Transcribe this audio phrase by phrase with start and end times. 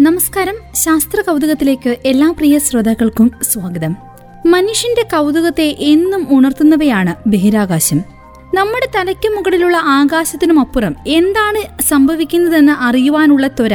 [0.00, 0.54] നമസ്കാരം.
[0.74, 3.96] ശാസ്ത്ര കൗതുകത്തിലേക്ക് എല്ലാ പ്രിയ ശ്രോതാക്കൾക്കും സ്വാഗതം.
[4.46, 7.98] മനുഷ്യന്റെ കൗതുകത്തെ എന്നും ഉണർത്തുന്നവയാണ് ബഹിരാകാശം.
[8.54, 13.74] നമ്മുടെ തലയ്ക്ക് മുകളിലുള്ള ആകാശത്തിനുമപ്പുറം എന്താണ് സംഭവിക്കുന്നതെന്ന് അറിയുവാനുള്ള ത്വര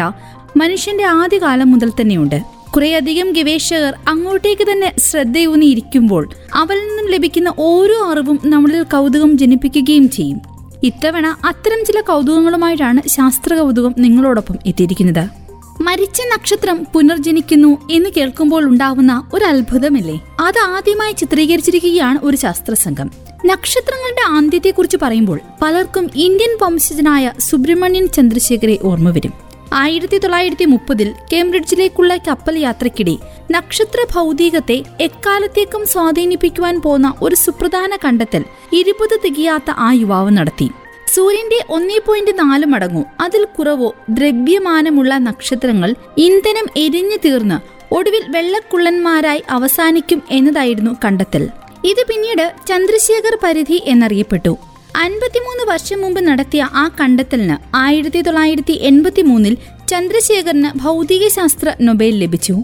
[0.58, 2.42] മനുഷ്യന്റെ ആദ്യകാലം മുതൽ തന്നെയുണ്ട്.
[2.76, 10.42] കുറേയധികം ഗവേഷകർ അങ്ങോട്ടേക്ക് തന്നെ ശ്രദ്ധയൂന്നിയിരിക്കുമ്പോൾ അവരിൽ നിന്നും ലഭിക്കുന്ന ഓരോ അറിവും നമ്മളിൽ കൗതുകം ജനിപ്പിക്കുകയും ചെയ്യും.
[10.84, 15.43] ഇത്തവണ അത്തരം ചില കൗതുകങ്ങളുമായിട്ടാണ് ശാസ്ത്ര കൗതുകം നിങ്ങളോടൊപ്പം എത്തിയിരിക്കുന്നത്.
[15.82, 20.20] മരിച്ച നക്ഷത്രം പുനർജനിക്കുന്നു എന്ന് കേൾക്കുമ്പോൾ ഉണ്ടാവുന്ന ഒരു അത്ഭുതമില്ലേ?
[20.40, 23.12] അത് ആദ്യമായി ചിത്രീകരിച്ചിരിക്കുകയാണ് ഒരു ശാസ്ത്ര സംഘം
[23.46, 29.34] നക്ഷത്രങ്ങളുടെ അന്ത്യത്തെക്കുറിച്ച് പറയുമ്പോൾ പലർക്കും ഇന്ത്യൻ വംശജനായ സുബ്രഹ്മണ്യൻ ചന്ദ്രശേഖരെ ഓർമ്മ വരും.
[29.74, 33.18] ആയിരത്തി തൊള്ളായിരത്തി മുപ്പതിൽ കേംബ്രിഡ്ജിലേക്കുള്ള കപ്പൽ യാത്രക്കിടെ
[33.52, 40.72] നക്ഷത്ര ഭൗതികത്തെ എക്കാലത്തേക്കും സ്വാധീനിപ്പിക്കുവാൻ പോന്ന ഒരു സുപ്രധാന കണ്ടെത്തൽ ഇരുപത് തികയാത്ത ആ യുവാവ് നടത്തി.
[41.16, 43.04] സൂര്യന്റെ ഒന്നേ പോയിന്റ് നാല് മടങ്ങോ.
[43.20, 47.58] അതിൽ കുറവോ ദ്രവ്യമാനമുള്ള നക്ഷത്രങ്ങൾ ഇന്ധനം എരിഞ്ഞു തീർന്ന്
[47.94, 51.50] ഒടുവിൽ വെള്ളക്കുള്ളന്മാരായി അവസാനിക്കും എന്നതായിരുന്നു കണ്ടെത്തൽ.
[51.84, 54.58] ഇത് പിന്നീട് ചന്ദ്രശേഖർ പരിധി എന്നറിയപ്പെട്ടു.
[54.96, 59.58] അൻപത്തിമൂന്ന് വർഷം മുമ്പ് നടത്തിയ ആ കണ്ടെത്തലിന് ആയിരത്തി തൊള്ളായിരത്തി എൺപത്തി മൂന്നിൽ
[59.90, 62.56] ചന്ദ്രശേഖറിന് ഭൗതികശാസ്ത്ര നൊബേൽ ലഭിച്ചു.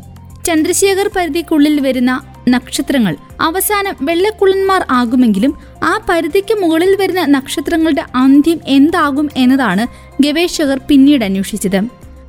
[0.46, 2.12] ചന്ദ്രശേഖർ പരിധിക്കുള്ളിൽ വരുന്ന
[2.48, 3.16] നക്ഷത്രങ്ങൾ.
[3.42, 9.88] അവസാനം വെള്ളക്കുള്ളന്മാർ ആകുമെങ്കിലും ആ പരിധിക്ക് മുകളിൽ വരുന്ന നക്ഷത്രങ്ങളുടെ അന്ത്യം എന്താകും എന്നതാണ്
[10.24, 11.78] ഗവേഷകർ പിന്നീട് അന്വേഷിച്ചത്.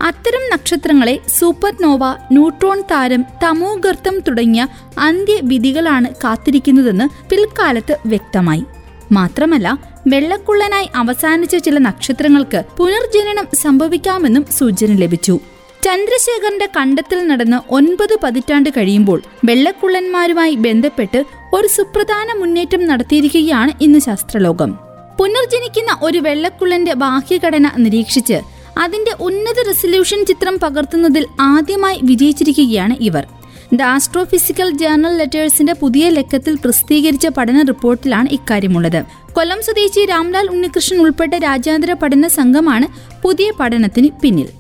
[0.03, 4.66] അത്തരം നക്ഷത്രങ്ങളെ സൂപ്പർനോവ ന്യൂട്രോൺ താരം തമോഗർത്തം തുടങ്ങിയ
[4.98, 8.64] അന്ത്യവിധികളാണ് കാത്തിരിക്കുന്നതെന്ന് പിൽക്കാലത്ത് വ്യക്തമായി.
[9.12, 15.38] മാത്രമല്ല വെള്ളക്കുള്ളനായി അവസാനിച്ച ചില നക്ഷത്രങ്ങൾക്ക് പുനർജനനം സംഭവിക്കാമെന്നും സൂചന ലഭിച്ചു.
[15.84, 24.78] ചന്ദ്രശേഖരന്റെ കണ്ടെത്തൽ നടന്ന് ഒൻപത് പതിറ്റാണ്ട് കഴിയുമ്പോൾ വെള്ളക്കുള്ളന്മാരുമായി ബന്ധപ്പെട്ട് ഒരു സുപ്രധാന മുന്നേറ്റം നടത്തിയിരിക്കുകയാണ് ഇന്ന് ശാസ്ത്രലോകം.
[25.19, 28.41] പുനർജനിക്കുന്ന ഒരു വെള്ളക്കുള്ളന്റെ ബാഹ്യഘടന നിരീക്ഷിച്ച്
[28.78, 33.27] അതിന്റെ ഉന്നത റെസല്യൂഷൻ ചിത്രം പകർത്തുന്നതിൽ ആദ്യമായി വിജയിച്ചിരിക്കുകയാണ് ഇവർ.
[33.75, 39.05] ദ ആസ്ട്രോഫിസിക്കൽ ജേർണൽ ലെറ്റേഴ്സിന്റെ പുതിയ ലക്കത്തിൽ പ്രസിദ്ധീകരിച്ച പഠന റിപ്പോർട്ടിലാണ് ഇക്കാര്യമുള്ളത്.
[39.32, 42.87] കൊല്ലം സ്വദേശി രാംലാൽ ഉണ്ണികൃഷ്ണൻ ഉൾപ്പെട്ട രാജ്യാന്തര പഠന സംഘമാണ്
[43.22, 44.59] പുതിയ പഠനത്തിന് പിന്നിൽ.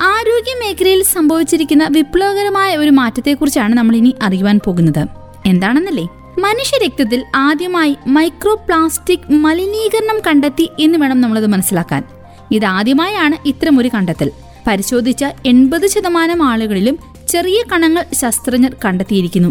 [0.00, 5.06] ആരോഗ്യ മേഖലയിൽ സംഭവിച്ചിരിക്കുന്ന വിപ്ലവകരമായ ഒരു മാറ്റത്തെക്കുറിച്ചാണ് നമ്മൾ ഇനി അറിയുവാൻ പോകുന്നത്.
[5.46, 6.04] എന്താണെന്നല്ലേ?
[6.38, 12.02] മനുഷ്യ രക്തത്തിൽ ആദ്യമായി മൈക്രോ പ്ലാസ്റ്റിക് മലിനീകരണം കണ്ടെത്തി എന്ന് വേണം നമ്മളത് മനസ്സിലാക്കാൻ.
[12.52, 14.30] ഇതാദ്യമായാണ് ഇത്തരമൊരു കണ്ടെത്തൽ.
[14.66, 16.98] പരിശോധിച്ച എൺപത് ശതമാനം ആളുകളിലും
[17.28, 19.48] ചെറിയ കണങ്ങൾ ശാസ്ത്രജ്ഞർ കണ്ടെത്തിയിരിക്കുന്നു.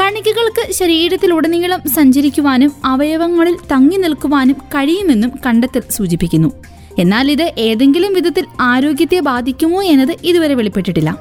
[0.00, 6.52] കണികകൾക്ക് ശരീരത്തിലുടനീളം സഞ്ചരിക്കുവാനും അവയവങ്ങളിൽ തങ്ങി നിൽക്കുവാനും കഴിയുമെന്നും കണ്ടെത്തൽ സൂചിപ്പിക്കുന്നു.
[6.98, 11.16] എന്നാൽ ഇത് ഏതെങ്കിലും വിധത്തിൽ ആരോഗ്യത്തെ ബാധിക്കുമോ എന്നത് ഇതുവരെ വെളിപ്പെട്ടിട്ടില്ല.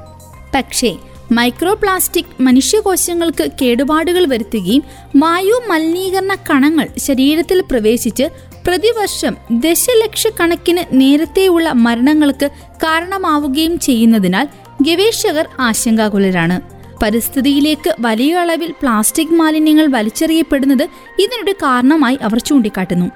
[0.56, 0.96] പക്ഷേ
[1.32, 4.84] മൈക്രോ പ്ലാസ്റ്റിക് മനുഷ്യകോശങ്ങൾക്ക് കേടുപാടുകൾ വരുത്തുകയും
[5.16, 8.24] വായു മലിനീകരണ കണങ്ങൾ ശരീരത്തിൽ പ്രവേശിച്ച്
[8.68, 14.48] പ്രതിവർഷം ദശലക്ഷക്കണക്കിന് നേരത്തെയുള്ള മരണങ്ങൾക്ക് കാരണമാവുകയും ചെയ്യുന്നതിനാൽ
[14.82, 16.62] ഗവേഷകർ ആശങ്കാകുലരാണ്.
[17.04, 20.84] പരിസ്ഥിതിയിലേക്ക് വലിയ അളവിൽ പ്ലാസ്റ്റിക് മാലിന്യങ്ങൾ വലിച്ചെറിയപ്പെടുന്നത്
[21.20, 23.12] ഇതിനൊരു കാരണമായി അവർ ചൂണ്ടിക്കാട്ടുന്നു.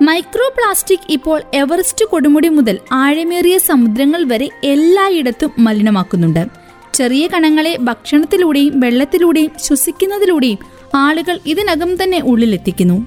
[0.00, 6.46] മൈക്രോ പ്ലാസ്റ്റിക് ഇപ്പോൾ എവറസ്റ്റ് കൊടുമുടി മുതൽ ആഴമേറിയ സമുദ്രങ്ങൾ വരെ എല്ലായിടത്തും മലിനമാക്കുന്നുണ്ട്.
[6.94, 10.58] ചെറിയ കണങ്ങളെ ഭക്ഷണത്തിലൂടെയും വെള്ളത്തിലൂടെയും ശ്വസിക്കുന്നതിലൂടെയും
[10.94, 13.06] ആളുകൾ ഇതിനകം തന്നെ ഉള്ളിലെത്തിക്കുന്നു.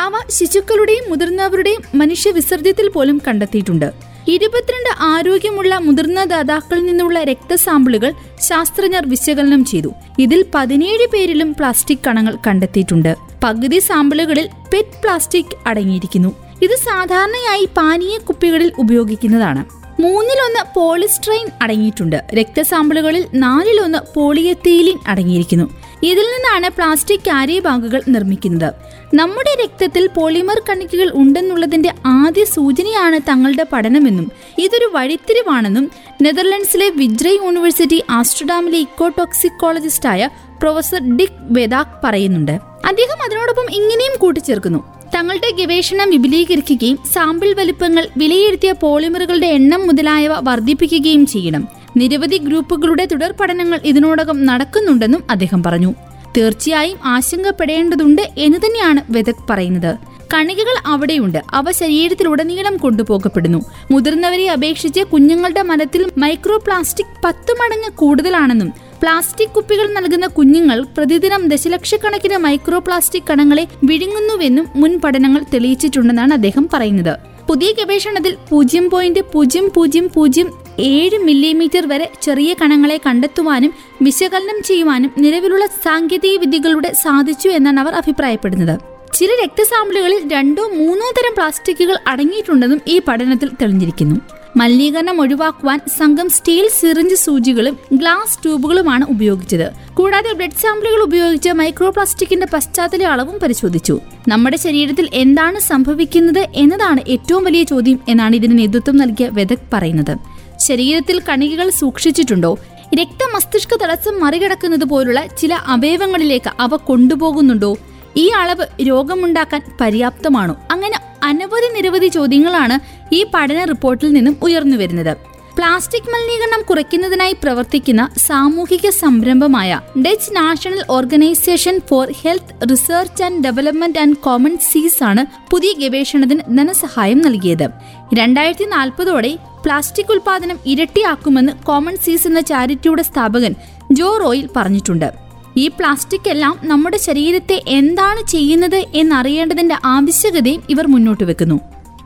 [0.00, 3.92] അവ ശിശുക്കളുടെയും മുതിർന്നവരുടെയും മനുഷ്യവിസർജ്യത്തിൽ പോലും കണ്ടെത്തിയിട്ടുണ്ട്.
[4.28, 9.92] ഇരുപത്തിരണ്ട് ആരോഗ്യമുള്ള മുതിർന്ന ദാതാക്കളിൽ നിന്നുള്ള രക്തസാമ്പിളുകൾ ശാസ്ത്രജ്ഞർ വിശകലനം ചെയ്തു.
[10.18, 13.27] ഇതിൽ പതിനേഴ് പേരിലും പ്ലാസ്റ്റിക് കണങ്ങൾ കണ്ടെത്തിയിട്ടുണ്ട്.
[13.44, 16.34] പകുതി സാമ്പിളുകളിൽ പെറ്റ് പ്ലാസ്റ്റിക് അടങ്ങിയിരിക്കുന്നു.
[16.62, 19.78] ഇത് സാധാരണയായി പാനീയ കുപ്പികളിൽ ഉപയോഗിക്കുന്നതാണ്.
[20.02, 22.24] മൂന്നിലൊന്ന് പോളിസ്ട്രൈൻ അടങ്ങിയിട്ടുണ്ട്.
[22.34, 25.64] രക്തസാമ്പിളുകളിൽ നാലിലൊന്ന് പോളിയത്തീലിൻ അടങ്ങിയിരിക്കുന്നു.
[26.02, 28.74] ഇതിൽ നിന്നാണ് പ്ലാസ്റ്റിക് ക്യാരി ബാഗുകൾ നിർമ്മിക്കുന്നത്.
[29.14, 35.90] നമ്മുടെ രക്തത്തിൽ പോളിമർ കണികകൾ ഉണ്ടെന്നുള്ളതിന്റെ ആദ്യ സൂചനയാണ് തങ്ങളുടെ പഠനമെന്നും ഇതൊരു വഴിത്തിരിവാണെന്നും
[36.22, 40.28] നെതർലൻഡ്സിലെ വിജ്ര യൂണിവേഴ്സിറ്റി ആസ്റ്റർഡാമിലെ ഇക്കോടോക്സിക്കോളജിസ്റ്റായ
[40.60, 42.52] പ്രൊഫസർ ഡിക് വെദാക് പറയുന്നുണ്ട്.
[42.86, 44.78] അദ്ദേഹം അതിനോടൊപ്പം ഇങ്ങനെയും കൂട്ടിച്ചേർക്കുന്നു.
[45.14, 51.68] തങ്ങളുടെ ഗവേഷണം വിപുലീകരിക്കുകയും സാമ്പിൾ വലിപ്പങ്ങൾ വിലയിരുത്തിയ പോളിമറുകളുടെ എണ്ണം മുതലായവ വർദ്ധിപ്പിക്കുകയും ചെയ്യണം.
[51.96, 55.94] നിരവധി ഗ്രൂപ്പുകളുടെ തുടർ പഠനങ്ങൾ ഇതിനോടകം നടക്കുന്നുണ്ടെന്നും അദ്ദേഹം പറഞ്ഞു.
[56.36, 59.92] തീർച്ചയായും ആശങ്കപ്പെടേണ്ടതുണ്ട് എന്ന് തന്നെയാണ് വെദക് പറയുന്നത്.
[60.32, 61.42] കണികകൾ അവിടെയുണ്ട്.
[61.50, 68.72] അവ ശരീരത്തിലുടനീളം കൊണ്ടുപോകപ്പെടുന്നു മുതിർന്നവരെ അപേക്ഷിച്ച് കുഞ്ഞുങ്ങളുടെ മലത്തിൽ മൈക്രോ പ്ലാസ്റ്റിക് പത്തു മടങ്ങ് കൂടുതലാണെന്നും
[69.02, 77.18] പ്ലാസ്റ്റിക് കുപ്പികൾ നൽകുന്ന കുഞ്ഞുങ്ങൾ പ്രതിദിനം ദശലക്ഷക്കണക്കിന് മൈക്രോ പ്ലാസ്റ്റിക് കണങ്ങളെ വിഴുങ്ങുന്നുവെന്നും മുൻ പഠനങ്ങൾ തെളിയിച്ചിട്ടുണ്ടെന്നാണ് അദ്ദേഹം പറയുന്നത്.
[77.48, 83.72] പുതിയ ഗവേഷണത്തിൽ പൂജ്യം പോയിന്റ് പൂജ്യം പൂജ്യം പൂജ്യം ഏഴ് മില്ലിമീറ്റർ വരെ ചെറിയ കണങ്ങളെ കണ്ടെത്തുവാനും
[84.02, 88.97] വിശകലനം ചെയ്യുവാനും നിലവിലുള്ള സാങ്കേതിക വിദ്യകളുടെ സാധിച്ചു എന്നാണ് അവർ അഭിപ്രായപ്പെടുന്നത്.
[89.14, 94.16] ചില രക്തസാമ്പിളുകളിൽ രണ്ടോ മൂന്നോ തരം പ്ലാസ്റ്റിക്കുകൾ അടങ്ങിയിട്ടുണ്ടെന്നും ഈ പഠനത്തിൽ തെളിഞ്ഞിരിക്കുന്നു.
[94.56, 99.94] മലിനീകരണം ഒഴിവാക്കുവാൻ സംഘം സ്റ്റീൽ സിറിഞ്ച് സൂചികളും ഗ്ലാസ് ട്യൂബുകളുമാണ് ഉപയോഗിച്ചത്.
[99.94, 104.00] കൂടാതെ ബ്ലഡ് സാമ്പിളുകൾ ഉപയോഗിച്ച് മൈക്രോ പ്ലാസ്റ്റിക്കിന്റെ പശ്ചാത്തല അളവും പരിശോധിച്ചു.
[104.28, 110.16] നമ്മുടെ ശരീരത്തിൽ എന്താണ് സംഭവിക്കുന്നത് എന്നതാണ് ഏറ്റവും വലിയ ചോദ്യം എന്നാണ് ഇതിന് നേതൃത്വം നൽകിയ വെദക് പറയുന്നത്.
[110.58, 112.58] ശരീരത്തിൽ കണികകൾ സൂക്ഷിച്ചിട്ടുണ്ടോ?
[113.00, 117.76] രക്തമസ്തിഷ്ക തടസ്സം മറികടക്കുന്നത് പോലുള്ള ചില അവയവങ്ങളിലേക്ക് അവ കൊണ്ടുപോകുന്നുണ്ടോ?
[118.16, 120.56] ഈ അളവ് രോഗമുണ്ടാക്കാൻ പര്യാപ്തമാണോ?
[120.70, 125.16] അങ്ങനെ അനവധി നിരവധി ചോദ്യങ്ങളാണ് ഈ പഠന റിപ്പോർട്ടിൽ നിന്നും ഉയർന്നു വരുന്നത്.
[125.58, 134.16] പ്ലാസ്റ്റിക് മലിനീകരണം കുറയ്ക്കുന്നതിനായി പ്രവർത്തിക്കുന്ന സാമൂഹിക സംരംഭമായ Dutch National Organisation for Health Research and Development and
[134.16, 137.70] Common Seas ആണ് പുതിയ ഗവേഷണത്തിന് ധനസഹായം നൽകിയത്.
[138.14, 143.54] രണ്ടായിരത്തി നാൽപ്പതോടെ പ്ലാസ്റ്റിക് ഉൽപാദനം ഇരട്ടിയാക്കുമെന്ന് കോമൺ സീസ് എന്ന ചാരിറ്റിയുടെ സ്ഥാപകൻ
[143.92, 145.27] ജോ റോയിൽ പറഞ്ഞിട്ടുണ്ട്.
[145.60, 151.58] ഈ പ്ലാസ്റ്റിക് എല്ലാം നമ്മുടെ ശരീരത്തെ എന്താണ് ചെയ്യുന്നത് എന്നറിയേണ്ടതിന്റെ ആവശ്യകതയും ഇവർ മുന്നോട്ട് വെക്കുന്നു.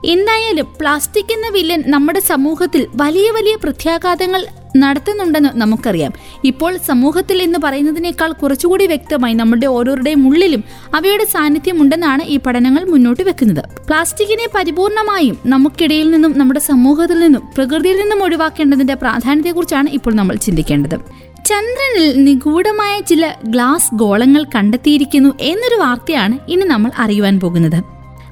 [0.04, 4.43] എന്തായാലും പ്ലാസ്റ്റിക് എന്ന വില്ലൻ നമ്മുടെ സമൂഹത്തിൽ വലിയ വലിയ പ്രത്യാഘാതങ്ങൾ
[4.82, 6.12] നടത്തുന്നുണ്ടെന്ന് നമുക്കറിയാം.
[6.50, 10.62] ഇപ്പോൾ സമൂഹത്തിൽ എന്ന് പറയുന്നതിനേക്കാൾ കുറച്ചുകൂടി വ്യക്തമായി നമ്മുടെ ഓരോരുടെയും ഉള്ളിലും
[10.94, 13.62] അവയുടെ സാന്നിധ്യം ഉണ്ടെന്നാണ് ഈ പഠനങ്ങൾ മുന്നോട്ട് വെക്കുന്നത്.
[13.88, 20.98] പ്ലാസ്റ്റിക്കിനെ പരിപൂർണമായും നമുക്കിടയിൽ നിന്നും നമ്മുടെ സമൂഹത്തിൽ നിന്നും പ്രകൃതിയിൽ നിന്നും ഒഴിവാക്കേണ്ടതിന്റെ പ്രാധാന്യത്തെക്കുറിച്ചാണ് ഇപ്പോൾ നമ്മൾ ചിന്തിക്കേണ്ടത്.
[21.47, 27.83] ചന്ദ്രനിൽ നിഗൂഢമായ ചില ഗ്ലാസ് ഗോളങ്ങൾ കണ്ടെത്തിയിരിക്കുന്നു എന്നൊരു വാർത്തയാണ് ഇനി നമ്മൾ അറിയുവാൻ പോകുന്നത്.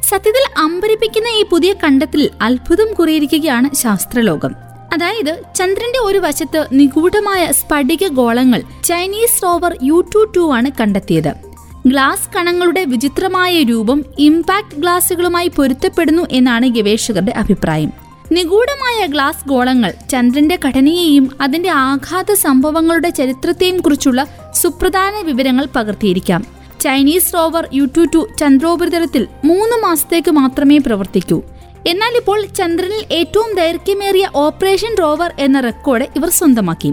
[0.02, 4.52] സത്യത്തിൽ അമ്പരിപ്പിക്കുന്ന ഈ പുതിയ കണ്ടെത്തലിൽ അത്ഭുതം കുറിയിരിക്കുകയാണ് ശാസ്ത്രലോകം.
[4.94, 11.32] അതായത് ചന്ദ്രന്റെ ഒരു വശത്ത് നിഗൂഢമായ സ്ഫടിക ഗോളങ്ങൾ Chinese rover Yutu two ആണ് കണ്ടെത്തിയത്.
[11.86, 18.09] ഗ്ലാസ് കണങ്ങളുടെ വിചിത്രമായ രൂപം ഇംപാക്ട് ഗ്ലാസുകളുമായി പൊരുത്തപ്പെടുന്നു എന്നാണ് ഗവേഷകരുടെ അഭിപ്രായം.
[18.32, 24.20] നിഗൂഢമായ ഗ്ലാസ് ഗോളങ്ങൾ ചന്ദ്രന്റെ ഘടനയെയും അതിന്റെ ആഘാത സംഭവങ്ങളുടെ ചരിത്രത്തെയും കുറിച്ചുള്ള
[24.52, 26.46] സുപ്രധാന വിവരങ്ങൾ പകർത്തിയിരിക്കാം.
[26.80, 31.38] Chinese rover Yutu two ചന്ദ്രോപരിതലത്തിൽ മൂന്ന് മാസത്തേക്ക് മാത്രമേ പ്രവർത്തിക്കൂ.
[31.86, 36.92] എന്നാൽ ഇപ്പോൾ ചന്ദ്രനിൽ ഏറ്റവും ദൈർഘ്യമേറിയ ഓപ്പറേഷൻ റോവർ എന്ന റെക്കോർഡ് ഇവർ സ്വന്തമാക്കി.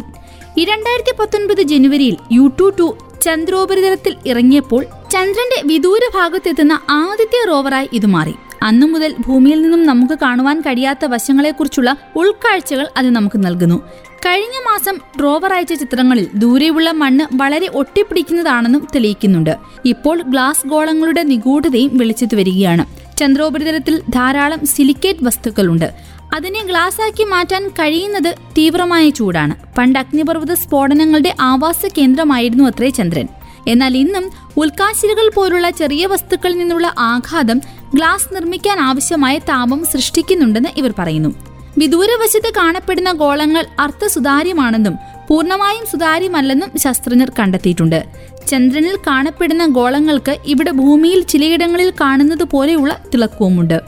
[0.72, 8.36] രണ്ടായിരത്തി പത്തൊൻപത് ജനുവരിയിൽ യു ടു ടു ചന്ദ്രോപരിതലത്തിൽ ഇറങ്ങിയപ്പോൾ ചന്ദ്രന്റെ വിദൂര ഭാഗത്തെത്തുന്ന ആദ്യത്തെ റോവറായി ഇത് മാറി.
[8.68, 13.78] അന്നു മുതൽ ഭൂമിയിൽ നിന്നും നമുക്ക് കാണുവാൻ കഴിയാത്ത വശങ്ങളെക്കുറിച്ചുള്ള ഉൾക്കാഴ്ചകൾ അത് നമുക്ക് നൽകുന്നു.
[14.26, 19.54] കഴിഞ്ഞ മാസം ഡ്രോവർ അയച്ച ചിത്രങ്ങളിൽ ദൂരെയുള്ള മണ്ണ് വളരെ ഒട്ടിപ്പിടിക്കുന്നതാണെന്നും തെളിയിക്കുന്നുണ്ട്.
[19.86, 22.86] ഇപ്പോൾ ഗ്ലാസ് ഗോളങ്ങളുടെ നിഗൂഢതയും വെളിച്ചത്ത് വരികയാണ്.
[23.18, 25.90] ചന്ദ്രോപരിതലത്തിൽ ധാരാളം സിലിക്കേറ്റ് വസ്തുക്കളുണ്ട്.
[26.36, 29.56] അതിനെ ഗ്ലാസാക്കി മാറ്റാൻ കഴിയുന്നത് തീവ്രമായ ചൂടാണ്.
[29.78, 33.28] പണ്ട് അഗ്നിപർവത സ്ഫോടനങ്ങളുടെ ആവാസ കേന്ദ്രമായിരുന്നു അത്രേ ചന്ദ്രൻ.
[33.68, 34.26] എന്നാൽ ഇന്നും
[34.58, 37.62] ഉൽക്കാശിലുകൾ പോലുള്ള ചെറിയ വസ്തുക്കളിൽ നിന്നുള്ള ആഘാതം
[37.96, 41.36] ഗ്ലാസ് നിർമ്മിക്കാൻ ആവശ്യമായ താപം സൃഷ്ടിക്കുന്നുണ്ടെന്ന് ഇവർ പറയുന്നു.
[41.78, 44.96] വിദൂരവശത്ത് കാണപ്പെടുന്ന ഗോളങ്ങൾ അർത്ഥസുതാര്യമാണെന്നും
[45.28, 48.06] പൂർണമായും സുതാര്യമല്ലെന്നും ശാസ്ത്രജ്ഞർ കണ്ടെത്തിയിട്ടുണ്ട്.
[48.48, 53.82] ചന്ദ്രനിൽ കാണപ്പെടുന്ന ഗോളങ്ങൾക്ക് ഇവിടെ ഭൂമിയിൽ ചിലയിടങ്ങളിൽ കാണുന്നത് പോലെയുള്ള തിളക്കവുമുണ്ട്.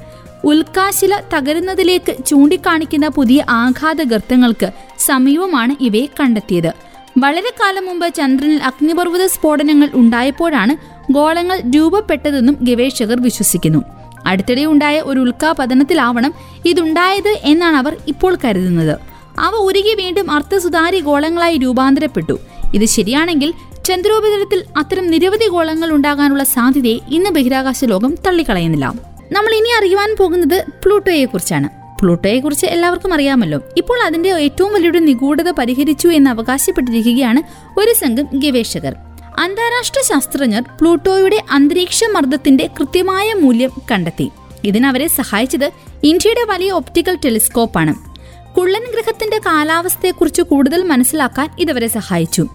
[0.43, 6.88] ഉൽക്കാശില തകരുന്നതിലേക്ക് ചൂണ്ടിക്കാണിക്കുന്ന പുതിയ ആഘാത ഗർത്തങ്ങൾക്ക് സമീപമാണ് ഇവയെ കണ്ടെത്തിയത്.
[7.17, 10.73] വളരെ കാലം മുമ്പ് ചന്ദ്രനിൽ അഗ്നിപർവത സ്ഫോടനങ്ങൾ ഉണ്ടായപ്പോഴാണ്
[11.11, 13.81] ഗോളങ്ങൾ രൂപപ്പെട്ടതെന്നും ഗവേഷകർ വിശ്വസിക്കുന്നു.
[14.25, 16.33] അടുത്തിടെ ഉണ്ടായ ഒരു ഉൽക്കാപതനത്തിലാവണം
[16.65, 18.95] ഇതുണ്ടായത് എന്നാണ് അവർ ഇപ്പോൾ കരുതുന്നത്.
[19.39, 22.39] അവ ഉരുകി വീണ്ടും അർത്ഥസുതാരി ഗോളങ്ങളായി രൂപാന്തരപ്പെട്ടു.
[22.73, 23.53] ഇത് ശരിയാണെങ്കിൽ
[23.85, 28.93] ചന്ദ്രോപരിതലത്തിൽ അത്തരം നിരവധി ഗോളങ്ങൾ ഉണ്ടാകാനുള്ള സാധ്യതയെ ഇന്ന് ബഹിരാകാശ ലോകം തള്ളിക്കളയുന്നില്ല.
[29.31, 31.25] നമ്മൾ ഇനി അറിയുവാൻ പോകുന്നത് പ്ലൂട്ടോയെ
[31.99, 33.59] കുറിച്ചാണ് പ്ലൂട്ടോയെ കുറിച്ച് എല്ലാവർക്കും അറിയാമല്ലോ.
[33.77, 37.41] ഇപ്പോൾ അതിന്റെ ഏറ്റവും വലിയൊരു നിഗൂഢത പരിഹരിച്ചു എന്ന് അവകാശപ്പെട്ടിരിക്കുകയാണ്
[37.79, 38.95] ഒരു സംഘം ഗവേഷകർ.
[39.39, 44.29] അന്താരാഷ്ട്ര ശാസ്ത്രജ്ഞർ പ്ലൂട്ടോയുടെ അന്തരീക്ഷ മർദ്ദത്തിന്റെ കൃത്യമായ മൂല്യം കണ്ടെത്തി.
[44.63, 45.71] ഇതിനവരെ സഹായിച്ചത്
[46.03, 47.93] ഇന്ത്യയുടെ വലിയ ഒപ്റ്റിക്കൽ ടെലിസ്കോപ്പാണ്.
[48.57, 52.47] കുള്ളൻ ഗ്രഹത്തിന്റെ കാലാവസ്ഥയെക്കുറിച്ച് കൂടുതൽ മനസ്സിലാക്കാൻ ഇതവരെ സഹായിച്ചു.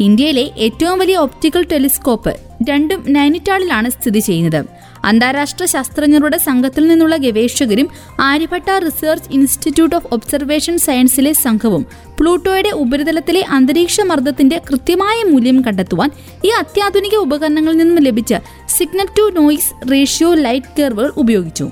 [0.00, 2.36] ഇന്ത്യയിലെ ഏറ്റവും വലിയ ഒപ്റ്റിക്കൽ ടെലിസ്കോപ്പ്
[2.70, 4.64] രണ്ടും നൈനിറ്റാളിലാണ് സ്ഥിതി ചെയ്യുന്നത്.
[5.04, 7.88] അന്താരാഷ്ട്ര ശാസ്ത്രജ്ഞരുടെ സംഘത്തിൽ നിന്നുള്ള ഗവേഷകരും
[8.20, 11.86] Aryabhatta Research Institute of Observation സയൻസിലെ സംഘവും
[12.20, 16.10] പ്ലൂട്ടോയുടെ ഉപരിതലത്തിലെ അന്തരീക്ഷ മർദ്ദത്തിന്റെ കൃത്യമായ മൂല്യം കണ്ടെത്തുവാൻ
[16.44, 18.34] ഈ അത്യാധുനിക ഉപകരണങ്ങളിൽ നിന്നും ലഭിച്ച
[18.68, 21.70] signal to noise ratio light കർവുകൾ ഉപയോഗിച്ചു.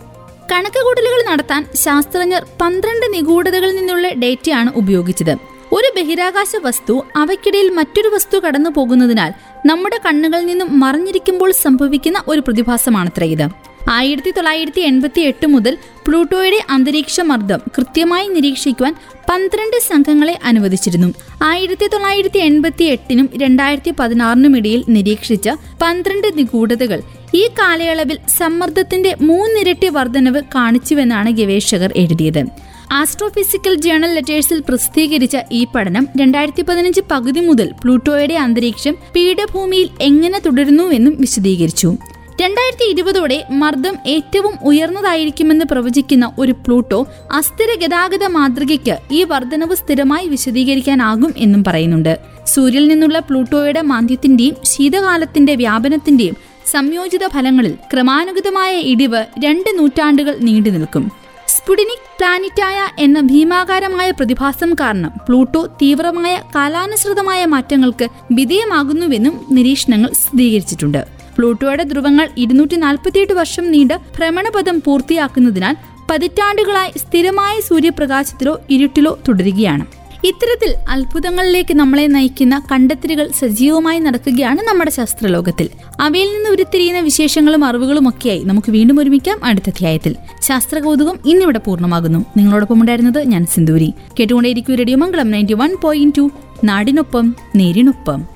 [0.52, 5.34] കണക്കുകൂട്ടലുകൾ നടത്താൻ ശാസ്ത്രജ്ഞർ പന്ത്രണ്ട് നിഗൂഢതകളിൽ നിന്നുള്ള ഡേറ്റയാണ് ഉപയോഗിച്ചത്.
[5.72, 9.32] ഒരു ബഹിരാകാശ വസ്തു അവയ്ക്കിടയിൽ മറ്റൊരു വസ്തു കടന്നു പോകുന്നതിനാൽ
[9.64, 13.46] നമ്മുടെ കണ്ണുകളിൽ നിന്നും മറിഞ്ഞിരിക്കുമ്പോൾ സംഭവിക്കുന്ന ഒരു പ്രതിഭാസമാണത്ര ഇത്.
[13.90, 15.76] ആയിരത്തി തൊള്ളായിരത്തി എൺപത്തി എട്ട് മുതൽ
[16.06, 18.94] പ്ലൂട്ടോയുടെ അന്തരീക്ഷ മർദ്ദം കൃത്യമായി നിരീക്ഷിക്കുവാൻ
[19.30, 21.08] പന്ത്രണ്ട് സംഘങ്ങളെ അനുവദിച്ചിരുന്നു.
[21.42, 25.48] ആയിരത്തി തൊള്ളായിരത്തി എൺപത്തി എട്ടിനും രണ്ടായിരത്തി പതിനാറിനും ഇടയിൽ നിരീക്ഷിച്ച
[25.82, 27.02] പന്ത്രണ്ട് നിഗൂഢതകൾ
[27.34, 32.71] ഈ കാലയളവിൽ സമ്മർദ്ദത്തിന്റെ മൂന്നിരട്ടി വർധനവ് കാണിച്ചുവെന്നാണ് ഗവേഷകർ എഴുതിയത്.
[32.92, 41.14] ആസ്ട്രോഫിസിക്കൽ ജേണൽ ലെറ്റേഴ്സിൽ പ്രസിദ്ധീകരിച്ച ഈ പഠനം രണ്ടായിരത്തി പതിനഞ്ച് പകുതി മുതൽ പ്ലൂട്ടോയുടെ അന്തരീക്ഷം പീഠഭൂമിയിൽ എങ്ങനെ തുടരുന്നുവെന്നും
[41.20, 41.96] വിശദീകരിച്ചു.
[42.42, 51.34] രണ്ടായിരത്തി ഇരുപതോടെ മർദ്ദം ഏറ്റവും ഉയർന്നതായിരിക്കുമെന്ന് പ്രവചിക്കുന്ന ഒരു പ്ലൂട്ടോ അസ്ഥിര ഗതാഗത മാതൃകയ്ക്ക് ഈ വർധനവ് സ്ഥിരമായി വിശദീകരിക്കാനാകും
[51.36, 52.18] എന്നും പറയുന്നുണ്ട്.
[52.46, 61.21] സൂര്യനിൽ നിന്നുള്ള പ്ലൂട്ടോയുടെ മാന്ദ്യത്തിന്റെയും ശീതകാലത്തിന്റെ വ്യാപനത്തിന്റെയും സംയോജിത ഫലങ്ങളിൽ ക്രമാനുഗതമായ ഇടിവ് രണ്ട് നൂറ്റാണ്ടുകൾ നീണ്ടു നിൽക്കും
[61.54, 71.02] സ്പുഡിനിക് പ്ലാനറ്റായ എന്ന ഭീമാകാരമായ പ്രതിഭാസം കാരണം പ്ലൂട്ടോ തീവ്രമായ കാലാനുസൃതമായ മാറ്റങ്ങൾക്ക് വിധേയമാകുന്നുവെന്നും നിരീക്ഷണങ്ങൾ സ്ഥിരീകരിച്ചിട്ടുണ്ട്.
[71.36, 75.76] പ്ലൂട്ടോയുടെ ധ്രുവങ്ങൾ ഇരുന്നൂറ്റി നാൽപ്പത്തിയെട്ട് വർഷം നീണ്ട ഭ്രമണപഥം പൂർത്തിയാക്കുന്നതിനാൽ
[76.10, 79.84] പതിറ്റാണ്ടുകളായി സ്ഥിരമായ സൂര്യപ്രകാശത്തിലോ ഇരുട്ടിലോ തുടരുകയാണ്.
[80.24, 85.68] ഇത്തരത്തിൽ അത്ഭുതങ്ങളിലേക്ക് നമ്മളെ നയിക്കുന്ന കണ്ടെത്തലുകൾ സജീവമായി നടക്കുകയാണ് നമ്മുടെ ശാസ്ത്രലോകത്തിൽ.
[86.00, 90.16] അവയിൽ നിന്ന് ഉരുത്തിരിയുന്ന വിശേഷങ്ങളും അറിവുകളും ഒക്കെയായി നമുക്ക് വീണ്ടും ഒരുമിക്കാം അടുത്ത അധ്യായത്തിൽ.
[90.42, 92.24] ശാസ്ത്ര കൗതുകം ഇന്നിവിടെ പൂർണമാകുന്നു.
[92.36, 93.94] നിങ്ങളോടൊപ്പം ഉണ്ടായിരുന്നത് ഞാൻ Sinduri.
[94.20, 96.30] കേട്ടുകൊണ്ടേയിരിക്കും radio Mangalam ninety one point two.
[96.64, 98.32] നാടിനൊപ്പം നേരിനൊപ്പം.